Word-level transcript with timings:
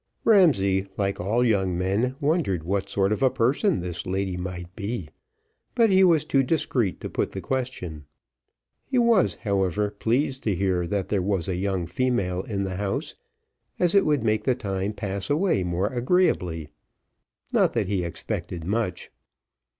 Ramsay, 0.23 0.87
like 0.97 1.19
all 1.19 1.45
young 1.45 1.77
men, 1.77 2.15
wondered 2.19 2.63
what 2.63 2.89
sort 2.89 3.11
of 3.11 3.21
a 3.21 3.29
person 3.29 3.81
this 3.81 4.07
lady 4.07 4.35
might 4.35 4.75
be; 4.75 5.09
but 5.75 5.91
he 5.91 6.03
was 6.03 6.25
too 6.25 6.41
discreet 6.41 6.99
to 7.01 7.07
put 7.07 7.29
the 7.33 7.39
question. 7.39 8.05
He 8.87 8.97
was, 8.97 9.35
however, 9.35 9.91
pleased 9.91 10.41
to 10.45 10.55
hear 10.55 10.87
that 10.87 11.09
there 11.09 11.21
was 11.21 11.47
a 11.47 11.53
young 11.55 11.85
female 11.85 12.41
in 12.41 12.63
the 12.63 12.77
house, 12.77 13.13
as 13.77 13.93
it 13.93 14.03
would 14.03 14.23
make 14.23 14.43
the 14.43 14.55
time 14.55 14.93
pass 14.93 15.29
away 15.29 15.61
more 15.63 15.85
agreeably; 15.93 16.69
not 17.53 17.73
that 17.73 17.85
he 17.87 18.03
expected 18.03 18.63
much. 18.63 19.11